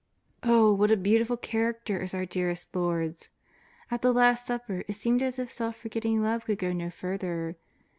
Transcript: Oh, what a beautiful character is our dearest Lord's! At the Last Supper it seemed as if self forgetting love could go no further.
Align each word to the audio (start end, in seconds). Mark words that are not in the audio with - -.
Oh, 0.41 0.73
what 0.73 0.89
a 0.89 0.97
beautiful 0.97 1.37
character 1.37 2.01
is 2.01 2.15
our 2.15 2.25
dearest 2.25 2.75
Lord's! 2.75 3.29
At 3.91 4.01
the 4.01 4.11
Last 4.11 4.47
Supper 4.47 4.83
it 4.87 4.93
seemed 4.95 5.21
as 5.21 5.37
if 5.37 5.51
self 5.51 5.75
forgetting 5.77 6.23
love 6.23 6.45
could 6.45 6.57
go 6.57 6.73
no 6.73 6.89
further. 6.89 7.55